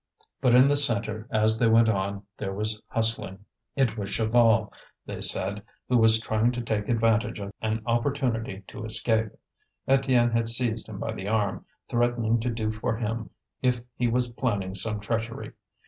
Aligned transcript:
But 0.41 0.55
in 0.55 0.67
the 0.67 0.77
centre, 0.77 1.27
as 1.29 1.59
they 1.59 1.67
went 1.67 1.87
on, 1.87 2.23
there 2.35 2.55
was 2.55 2.81
hustling. 2.87 3.45
It 3.75 3.99
was 3.99 4.09
Chaval, 4.09 4.73
they 5.05 5.21
said, 5.21 5.61
who 5.87 5.97
was 5.99 6.19
trying 6.19 6.51
to 6.53 6.61
take 6.63 6.89
advantage 6.89 7.37
of 7.39 7.53
an 7.61 7.83
opportunity 7.85 8.63
to 8.69 8.83
escape. 8.83 9.29
Étienne 9.87 10.31
had 10.31 10.49
seized 10.49 10.89
him 10.89 10.97
by 10.97 11.13
the 11.13 11.27
arm, 11.27 11.67
threatening 11.87 12.39
to 12.39 12.49
do 12.49 12.71
for 12.71 12.97
him 12.97 13.29
if 13.61 13.83
he 13.95 14.07
was 14.07 14.27
planning 14.29 14.73
some 14.73 14.99
treachery. 15.01 15.51